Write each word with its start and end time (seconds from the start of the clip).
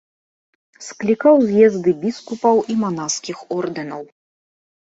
Склікаў 0.85 1.35
з'езды 1.49 1.89
біскупаў 2.07 2.63
і 2.73 2.81
манаскіх 2.83 3.47
ордэнаў. 3.61 4.03